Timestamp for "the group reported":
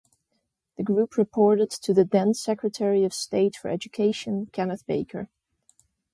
0.77-1.69